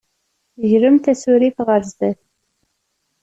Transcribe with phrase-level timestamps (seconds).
[0.71, 2.19] Gremt asurif ɣer sdat.